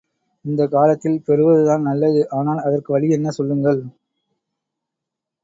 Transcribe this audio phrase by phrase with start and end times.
[0.45, 3.81] இந்தக் காலத்தில் பெறுவதுதான் நல்லது ஆனால் அதற்கு வழி என்ன, சொல்லுங்கள்.